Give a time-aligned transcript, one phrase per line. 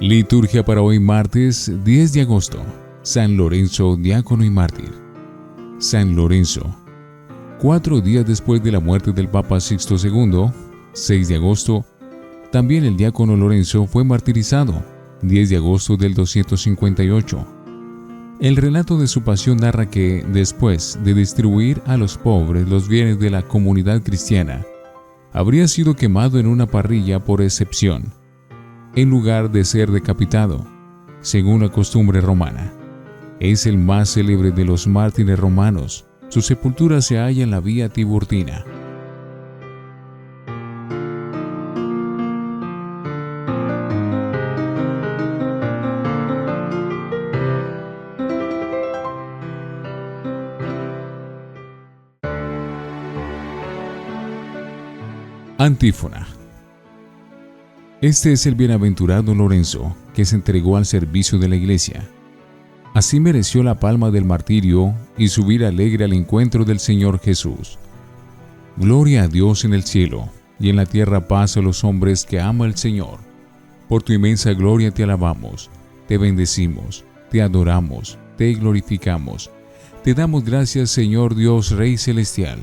[0.00, 2.58] Liturgia para hoy martes 10 de agosto.
[3.02, 4.90] San Lorenzo, diácono y mártir.
[5.78, 6.74] San Lorenzo.
[7.60, 10.50] Cuatro días después de la muerte del Papa Sixto II,
[10.94, 11.84] 6 de agosto,
[12.50, 14.82] también el diácono Lorenzo fue martirizado,
[15.22, 17.59] 10 de agosto del 258.
[18.40, 23.18] El relato de su pasión narra que, después de distribuir a los pobres los bienes
[23.18, 24.64] de la comunidad cristiana,
[25.30, 28.14] habría sido quemado en una parrilla por excepción
[28.96, 30.66] en lugar de ser decapitado,
[31.20, 32.72] según la costumbre romana.
[33.40, 36.06] Es el más célebre de los mártires romanos.
[36.28, 38.64] Su sepultura se halla en la vía Tiburtina.
[55.60, 56.26] Antífona
[58.00, 62.08] este es el bienaventurado Lorenzo, que se entregó al servicio de la iglesia.
[62.94, 67.78] Así mereció la palma del martirio y subir alegre al encuentro del Señor Jesús.
[68.78, 72.40] Gloria a Dios en el cielo, y en la tierra paz a los hombres que
[72.40, 73.18] ama el Señor.
[73.86, 75.68] Por tu inmensa gloria te alabamos,
[76.08, 79.50] te bendecimos, te adoramos, te glorificamos.
[80.02, 82.62] Te damos gracias, Señor Dios Rey Celestial,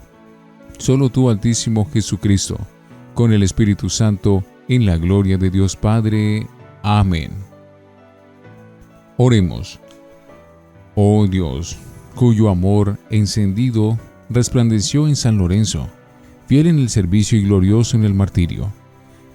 [0.81, 2.57] solo tú Altísimo Jesucristo,
[3.13, 6.47] con el Espíritu Santo, en la gloria de Dios Padre.
[6.81, 7.31] Amén.
[9.17, 9.79] Oremos.
[10.95, 11.77] Oh Dios,
[12.15, 13.99] cuyo amor encendido
[14.29, 15.87] resplandeció en San Lorenzo,
[16.47, 18.71] fiel en el servicio y glorioso en el martirio,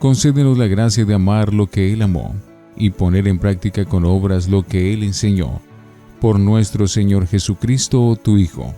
[0.00, 2.34] concédenos la gracia de amar lo que Él amó
[2.76, 5.60] y poner en práctica con obras lo que Él enseñó,
[6.20, 8.74] por nuestro Señor Jesucristo, tu Hijo.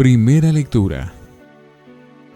[0.00, 1.12] Primera lectura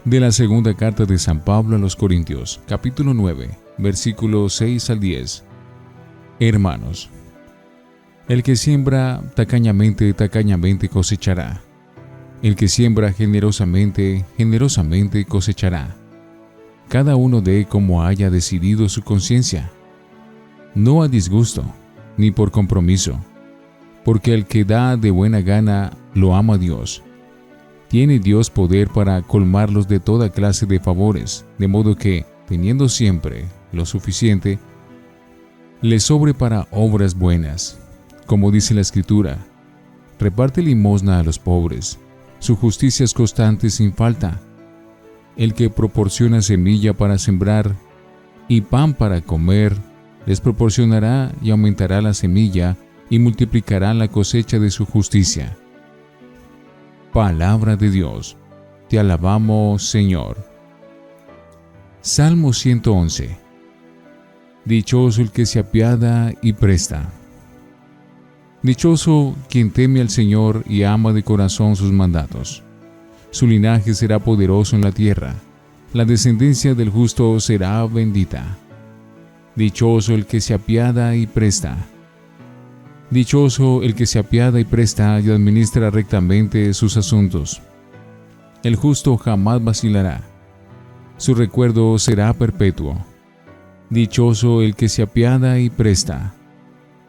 [0.05, 3.49] de la segunda carta de San Pablo a los Corintios, capítulo 9
[3.79, 5.45] versículos 6 al 10.
[6.41, 7.09] Hermanos,
[8.29, 11.63] el que siembra tacañamente, tacañamente cosechará.
[12.43, 15.97] El que siembra generosamente, generosamente cosechará.
[16.91, 19.71] Cada uno dé como haya decidido su conciencia,
[20.75, 21.65] no a disgusto,
[22.19, 23.19] ni por compromiso,
[24.05, 27.03] porque el que da de buena gana lo ama Dios.
[27.95, 33.45] Tiene Dios poder para colmarlos de toda clase de favores, de modo que, teniendo siempre
[33.71, 34.59] lo suficiente,
[35.81, 37.79] le sobre para obras buenas.
[38.27, 39.47] Como dice la Escritura,
[40.19, 42.01] reparte limosna a los pobres,
[42.41, 44.41] su justicia es constante sin falta.
[45.37, 47.77] El que proporciona semilla para sembrar
[48.49, 49.73] y pan para comer,
[50.27, 52.77] les proporcionará y aumentará la semilla
[53.09, 55.57] y multiplicará la cosecha de su justicia.
[57.15, 58.37] Palabra de Dios,
[58.89, 60.37] te alabamos Señor.
[62.01, 63.39] Salmo 111
[64.65, 67.09] Dichoso el que se apiada y presta.
[68.63, 72.65] Dichoso quien teme al Señor y ama de corazón sus mandatos.
[73.31, 75.37] Su linaje será poderoso en la tierra,
[75.93, 78.59] la descendencia del justo será bendita.
[79.55, 81.77] Dichoso el que se apiada y presta.
[83.11, 87.61] Dichoso el que se apiada y presta y administra rectamente sus asuntos.
[88.63, 90.23] El justo jamás vacilará.
[91.19, 92.97] Su recuerdo será perpetuo.
[93.91, 96.35] Dichoso el que se apiada y presta.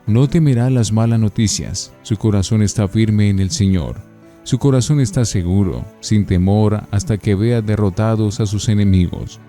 [0.06, 3.96] No temerá las malas noticias, su corazón está firme en el Señor.
[4.44, 9.40] Su corazón está seguro, sin temor, hasta que vea derrotados a sus enemigos.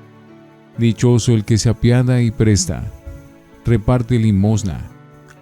[0.78, 2.90] Dichoso el que se apiada y presta.
[3.66, 4.95] Reparte limosna.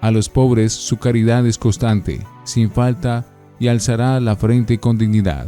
[0.05, 3.25] A los pobres su caridad es constante, sin falta,
[3.59, 5.47] y alzará la frente con dignidad.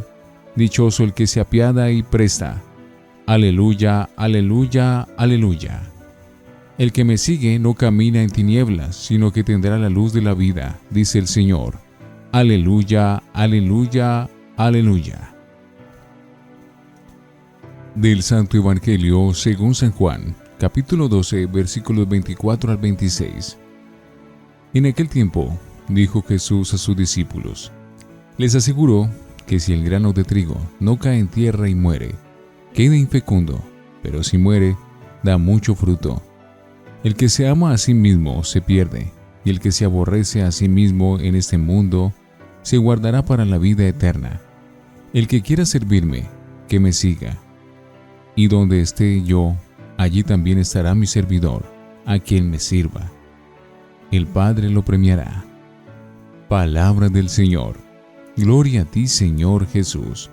[0.55, 2.62] Dichoso el que se apiada y presta.
[3.26, 5.82] Aleluya, aleluya, aleluya.
[6.79, 10.32] El que me sigue no camina en tinieblas, sino que tendrá la luz de la
[10.32, 11.75] vida, dice el Señor.
[12.32, 15.35] Aleluya, aleluya, aleluya.
[17.94, 23.59] Del Santo Evangelio según San Juan, capítulo 12, versículos 24 al 26.
[24.76, 25.58] En aquel tiempo,
[25.88, 27.73] dijo Jesús a sus discípulos.
[28.37, 29.08] Les aseguró
[29.46, 32.14] que si el grano de trigo no cae en tierra y muere,
[32.75, 33.64] queda infecundo,
[34.02, 34.76] pero si muere,
[35.23, 36.23] da mucho fruto.
[37.05, 39.14] El que se ama a sí mismo se pierde,
[39.46, 42.12] y el que se aborrece a sí mismo en este mundo
[42.61, 44.43] se guardará para la vida eterna.
[45.14, 46.28] El que quiera servirme,
[46.69, 47.38] que me siga.
[48.34, 49.56] Y donde esté yo,
[49.96, 51.64] allí también estará mi servidor,
[52.05, 53.11] a quien me sirva.
[54.16, 55.44] El Padre lo premiará.
[56.48, 57.76] Palabra del Señor.
[58.34, 60.30] Gloria a ti, Señor Jesús.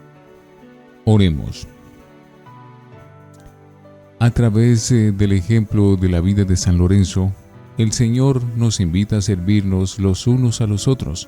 [1.03, 1.67] Oremos.
[4.19, 7.33] A través eh, del ejemplo de la vida de San Lorenzo,
[7.77, 11.27] el Señor nos invita a servirnos los unos a los otros.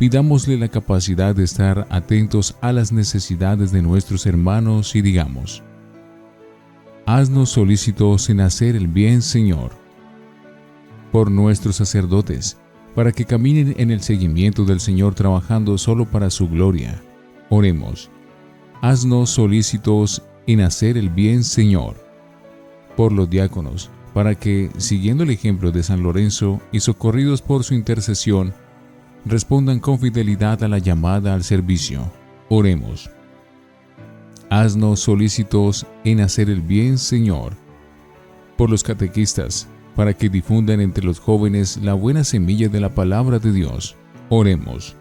[0.00, 5.62] Pidámosle la capacidad de estar atentos a las necesidades de nuestros hermanos y digamos,
[7.06, 9.81] Haznos solícitos en hacer el bien, Señor,
[11.12, 12.56] por nuestros sacerdotes,
[12.94, 17.00] para que caminen en el seguimiento del Señor trabajando solo para su gloria.
[17.50, 18.10] Oremos.
[18.80, 21.94] Haznos solícitos en hacer el bien, Señor,
[22.96, 27.74] por los diáconos, para que, siguiendo el ejemplo de San Lorenzo y socorridos por su
[27.74, 28.52] intercesión,
[29.24, 32.10] respondan con fidelidad a la llamada al servicio.
[32.48, 33.10] Oremos.
[34.50, 37.54] Haznos solícitos en hacer el bien, Señor,
[38.56, 43.38] por los catequistas, para que difundan entre los jóvenes la buena semilla de la palabra
[43.38, 43.96] de Dios.
[44.28, 44.96] Oremos.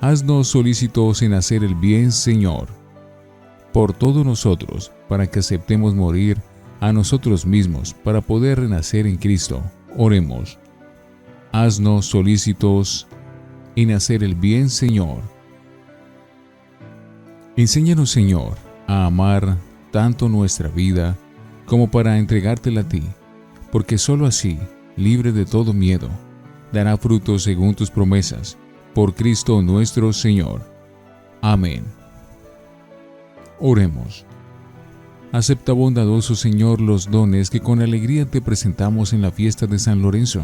[0.00, 2.68] Haznos solícitos en hacer el bien, Señor,
[3.72, 6.38] por todos nosotros, para que aceptemos morir
[6.80, 9.62] a nosotros mismos para poder renacer en Cristo.
[9.96, 10.58] Oremos.
[11.52, 13.06] Haznos solícitos
[13.76, 15.18] en hacer el bien, Señor.
[17.56, 18.56] Enséñanos, Señor,
[18.86, 19.56] a amar
[19.90, 21.16] tanto nuestra vida
[21.66, 23.02] como para entregártela a ti,
[23.72, 24.58] porque sólo así,
[24.96, 26.10] libre de todo miedo,
[26.72, 28.58] dará frutos según tus promesas,
[28.94, 30.60] por Cristo nuestro Señor.
[31.40, 31.84] Amén.
[33.58, 34.26] Oremos.
[35.32, 40.02] Acepta bondadoso Señor los dones que con alegría te presentamos en la fiesta de San
[40.02, 40.42] Lorenzo,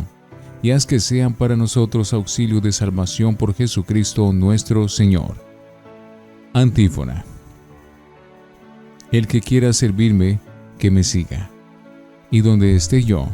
[0.63, 5.37] y haz que sean para nosotros auxilio de salvación por Jesucristo nuestro Señor.
[6.55, 7.27] Antífona.
[9.13, 10.41] El que quiera servirme,
[10.79, 11.51] que me siga.
[12.31, 13.29] Y donde esté yo,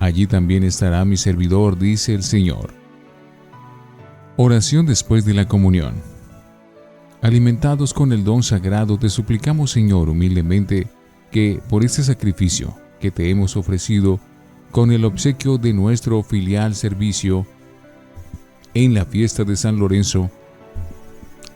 [0.00, 2.74] allí también estará mi servidor, dice el Señor.
[4.36, 5.94] Oración después de la comunión.
[7.20, 10.88] Alimentados con el don sagrado, te suplicamos, Señor, humildemente,
[11.30, 14.18] que por este sacrificio que te hemos ofrecido,
[14.72, 17.46] con el obsequio de nuestro filial servicio
[18.74, 20.30] en la fiesta de San Lorenzo,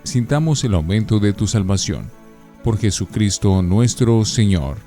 [0.04, 2.10] sintamos el aumento de tu salvación.
[2.62, 4.85] Por Jesucristo nuestro Señor.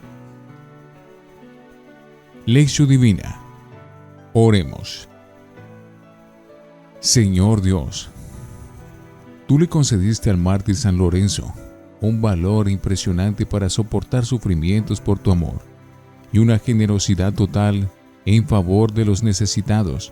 [2.51, 3.39] Lección Divina.
[4.33, 5.07] Oremos.
[6.99, 8.09] Señor Dios,
[9.47, 11.53] Tú le concediste al mártir San Lorenzo
[12.01, 15.61] un valor impresionante para soportar sufrimientos por tu amor
[16.31, 17.87] y una generosidad total
[18.25, 20.11] en favor de los necesitados.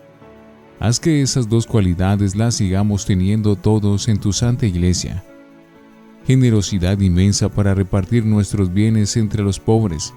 [0.79, 5.23] Haz que esas dos cualidades las sigamos teniendo todos en tu santa iglesia.
[6.27, 10.13] Generosidad inmensa para repartir nuestros bienes entre los pobres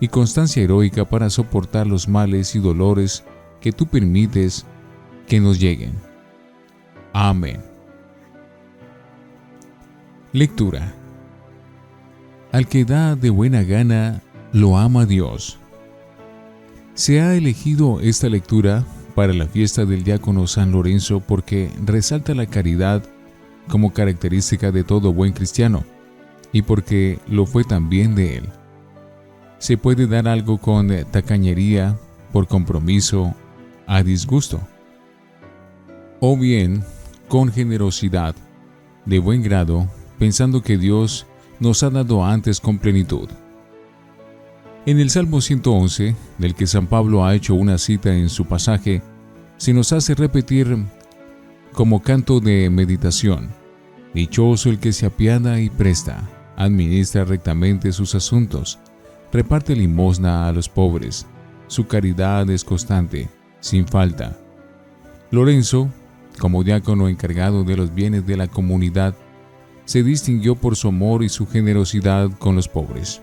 [0.00, 3.24] y constancia heroica para soportar los males y dolores
[3.60, 4.64] que tú permites
[5.26, 5.92] que nos lleguen.
[7.12, 7.60] Amén.
[10.32, 10.94] Lectura.
[12.52, 15.58] Al que da de buena gana, lo ama Dios.
[16.94, 18.84] Se ha elegido esta lectura
[19.14, 23.02] para la fiesta del diácono San Lorenzo porque resalta la caridad
[23.68, 25.84] como característica de todo buen cristiano
[26.52, 28.48] y porque lo fue también de él.
[29.58, 31.98] Se puede dar algo con tacañería,
[32.32, 33.34] por compromiso,
[33.86, 34.60] a disgusto,
[36.20, 36.84] o bien
[37.28, 38.34] con generosidad,
[39.04, 39.88] de buen grado
[40.18, 41.26] pensando que Dios
[41.60, 43.28] nos ha dado antes con plenitud.
[44.86, 49.02] En el Salmo 111, del que San Pablo ha hecho una cita en su pasaje,
[49.56, 50.76] se nos hace repetir
[51.72, 53.50] como canto de meditación,
[54.14, 58.78] Dichoso el que se apiada y presta, administra rectamente sus asuntos,
[59.32, 61.26] reparte limosna a los pobres,
[61.66, 63.28] su caridad es constante,
[63.60, 64.36] sin falta.
[65.30, 65.88] Lorenzo,
[66.38, 69.14] como diácono encargado de los bienes de la comunidad,
[69.84, 73.20] se distinguió por su amor y su generosidad con los pobres.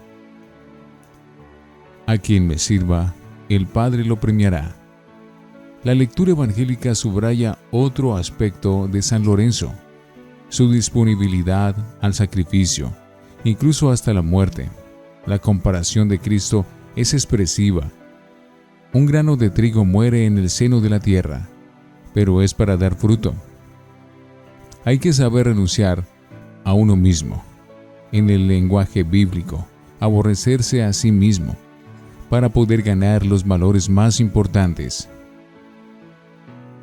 [2.07, 3.13] A quien me sirva,
[3.49, 4.75] el Padre lo premiará.
[5.83, 9.73] La lectura evangélica subraya otro aspecto de San Lorenzo,
[10.49, 12.91] su disponibilidad al sacrificio,
[13.43, 14.69] incluso hasta la muerte.
[15.25, 16.65] La comparación de Cristo
[16.95, 17.89] es expresiva.
[18.93, 21.49] Un grano de trigo muere en el seno de la tierra,
[22.13, 23.33] pero es para dar fruto.
[24.85, 26.05] Hay que saber renunciar
[26.63, 27.43] a uno mismo.
[28.11, 29.67] En el lenguaje bíblico,
[29.99, 31.55] aborrecerse a sí mismo
[32.29, 35.09] para poder ganar los valores más importantes.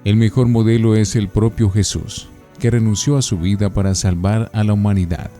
[0.05, 4.65] El mejor modelo es el propio Jesús, que renunció a su vida para salvar a
[4.65, 5.31] la humanidad.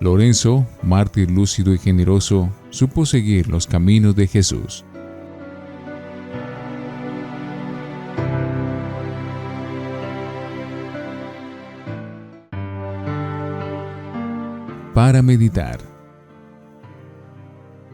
[0.00, 4.84] Lorenzo, mártir lúcido y generoso, supo seguir los caminos de Jesús.
[14.94, 15.80] Para meditar.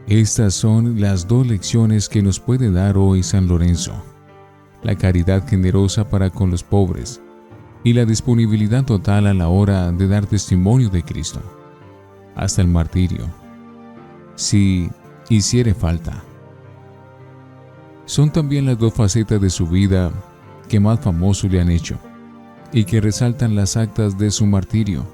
[0.07, 3.93] Estas son las dos lecciones que nos puede dar hoy San Lorenzo.
[4.83, 7.19] La caridad generosa para con los pobres
[7.83, 11.41] y la disponibilidad total a la hora de dar testimonio de Cristo,
[12.35, 13.25] hasta el martirio,
[14.35, 14.89] si
[15.29, 16.23] hiciere falta.
[18.05, 20.11] Son también las dos facetas de su vida
[20.69, 21.97] que más famoso le han hecho
[22.71, 25.05] y que resaltan las actas de su martirio.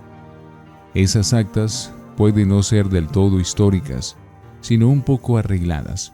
[0.93, 4.17] Esas actas pueden no ser del todo históricas,
[4.59, 6.13] sino un poco arregladas,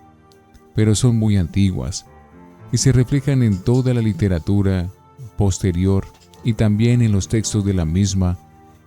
[0.75, 2.05] pero son muy antiguas
[2.71, 4.89] y se reflejan en toda la literatura
[5.37, 6.05] posterior
[6.43, 8.37] y también en los textos de la misma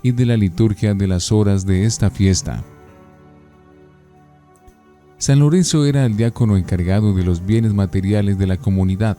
[0.02, 2.62] y de la liturgia de las horas de esta fiesta.
[5.18, 9.18] San Lorenzo era el diácono encargado de los bienes materiales de la comunidad,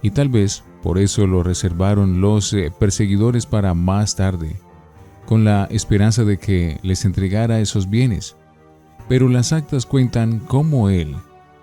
[0.00, 4.60] y tal vez por eso lo reservaron los eh, perseguidores para más tarde,
[5.26, 8.36] con la esperanza de que les entregara esos bienes
[9.08, 11.16] pero las actas cuentan cómo él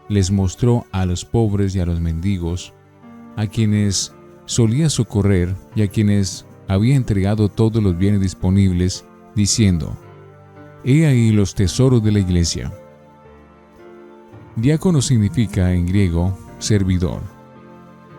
[0.10, 2.74] les mostró a los pobres y a los mendigos,
[3.36, 4.13] a quienes
[4.46, 9.05] solía socorrer y a quienes había entregado todos los bienes disponibles,
[9.36, 9.95] diciendo,
[10.84, 12.72] He ahí los tesoros de la iglesia.
[14.55, 17.22] Diácono significa en griego servidor.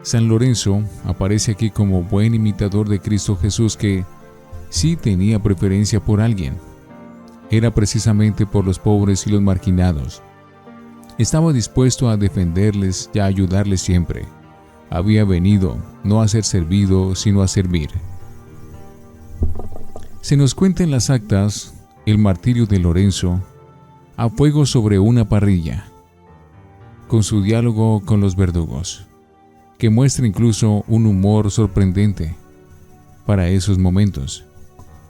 [0.02, 4.04] San Lorenzo aparece aquí como buen imitador de Cristo Jesús que
[4.68, 6.56] sí tenía preferencia por alguien,
[7.50, 10.22] era precisamente por los pobres y los marginados.
[11.18, 14.26] Estaba dispuesto a defenderles y a ayudarles siempre.
[14.90, 17.90] Había venido no a ser servido, sino a servir.
[20.26, 21.72] Se nos cuenta en las actas
[22.04, 23.40] el martirio de Lorenzo
[24.16, 25.84] a fuego sobre una parrilla,
[27.06, 29.06] con su diálogo con los verdugos,
[29.78, 32.34] que muestra incluso un humor sorprendente
[33.24, 34.44] para esos momentos.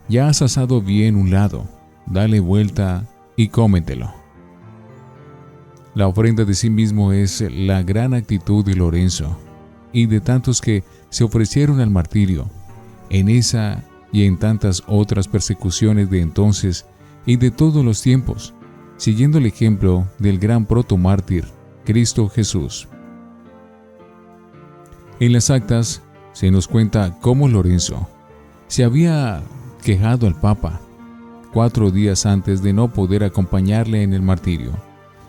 [0.07, 1.67] Ya has asado bien un lado,
[2.05, 4.13] dale vuelta y cómetelo.
[5.95, 9.39] La ofrenda de sí mismo es la gran actitud de Lorenzo
[9.95, 12.51] y de tantos que se ofrecieron al martirio
[13.09, 13.83] en esa
[14.13, 16.87] y en tantas otras persecuciones de entonces
[17.27, 18.55] y de todos los tiempos,
[18.97, 21.45] siguiendo el ejemplo del gran protomártir,
[21.85, 22.89] Cristo Jesús.
[25.21, 28.09] En las actas se nos cuenta cómo Lorenzo
[28.69, 29.43] se había
[29.83, 30.81] quejado al Papa
[31.57, 34.73] cuatro días antes de no poder acompañarle en el martirio,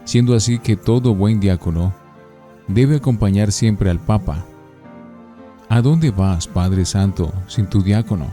[0.03, 1.93] siendo así que todo buen diácono
[2.67, 4.46] debe acompañar siempre al Papa.
[5.69, 8.27] ¿A dónde vas, Padre Santo, sin tu diácono?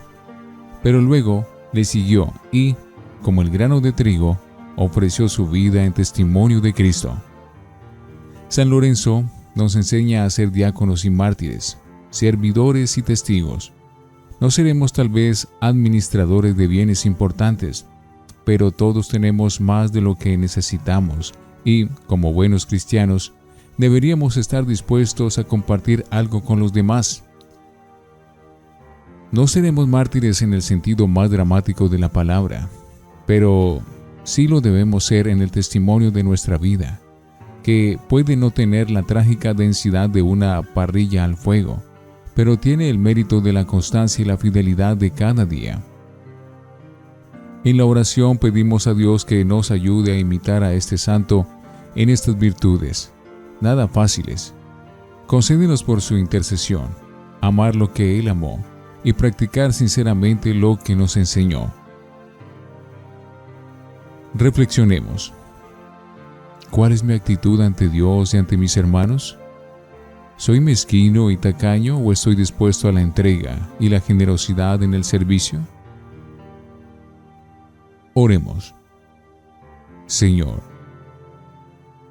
[0.84, 2.76] Pero luego le siguió y,
[3.22, 4.38] como el grano de trigo,
[4.76, 7.16] ofreció su vida en testimonio de Cristo.
[8.48, 9.24] San Lorenzo
[9.54, 11.78] nos enseña a ser diáconos y mártires,
[12.10, 13.72] servidores y testigos.
[14.40, 17.86] No seremos tal vez administradores de bienes importantes,
[18.44, 21.32] pero todos tenemos más de lo que necesitamos
[21.64, 23.32] y, como buenos cristianos,
[23.78, 27.23] deberíamos estar dispuestos a compartir algo con los demás.
[29.34, 32.68] No seremos mártires en el sentido más dramático de la palabra,
[33.26, 33.82] pero
[34.22, 37.00] sí lo debemos ser en el testimonio de nuestra vida,
[37.64, 41.82] que puede no tener la trágica densidad de una parrilla al fuego,
[42.36, 45.82] pero tiene el mérito de la constancia y la fidelidad de cada día.
[47.64, 51.44] En la oración pedimos a Dios que nos ayude a imitar a este santo
[51.96, 53.12] en estas virtudes,
[53.60, 54.54] nada fáciles.
[55.26, 56.86] Concédenos por su intercesión,
[57.40, 58.64] amar lo que Él amó
[59.04, 61.72] y practicar sinceramente lo que nos enseñó.
[64.34, 65.32] Reflexionemos.
[66.70, 69.38] ¿Cuál es mi actitud ante Dios y ante mis hermanos?
[70.36, 75.04] ¿Soy mezquino y tacaño o estoy dispuesto a la entrega y la generosidad en el
[75.04, 75.60] servicio?
[78.14, 78.74] Oremos.
[80.06, 80.62] Señor,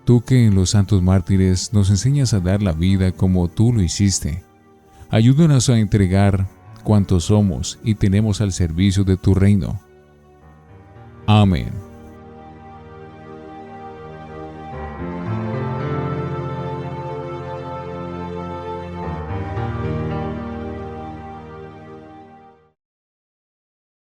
[0.05, 3.81] tú que en los santos mártires nos enseñas a dar la vida como tú lo
[3.81, 4.43] hiciste,
[5.09, 6.47] ayúdanos a entregar
[6.83, 9.79] cuanto somos y tenemos al servicio de tu reino.
[11.25, 11.92] Amén.